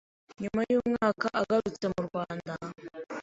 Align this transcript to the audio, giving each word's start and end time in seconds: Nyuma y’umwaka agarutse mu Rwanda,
Nyuma 0.41 0.61
y’umwaka 0.71 1.27
agarutse 1.41 1.85
mu 1.93 2.01
Rwanda, 2.07 2.53